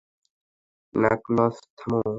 Knuckles, 0.93 1.55
থামো। 1.77 2.01